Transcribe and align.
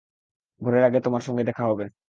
ভোরের 0.61 0.83
আগে 0.83 0.99
তোমার 1.01 1.21
সাথে 1.21 1.43
দেখা 1.43 1.63
হবে। 1.65 1.85